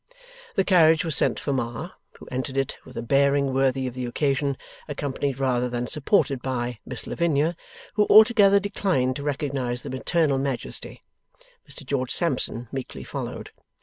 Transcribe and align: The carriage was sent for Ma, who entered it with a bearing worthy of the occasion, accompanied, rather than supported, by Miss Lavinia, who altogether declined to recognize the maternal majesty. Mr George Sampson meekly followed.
The 0.55 0.63
carriage 0.63 1.05
was 1.05 1.15
sent 1.15 1.39
for 1.39 1.53
Ma, 1.53 1.91
who 2.17 2.25
entered 2.31 2.57
it 2.57 2.75
with 2.85 2.97
a 2.97 3.03
bearing 3.03 3.53
worthy 3.53 3.85
of 3.85 3.93
the 3.93 4.07
occasion, 4.07 4.57
accompanied, 4.87 5.37
rather 5.37 5.69
than 5.69 5.85
supported, 5.85 6.41
by 6.41 6.79
Miss 6.87 7.05
Lavinia, 7.05 7.55
who 7.93 8.05
altogether 8.09 8.59
declined 8.59 9.15
to 9.17 9.23
recognize 9.23 9.83
the 9.83 9.91
maternal 9.91 10.39
majesty. 10.39 11.03
Mr 11.69 11.85
George 11.85 12.09
Sampson 12.11 12.67
meekly 12.71 13.03
followed. 13.03 13.51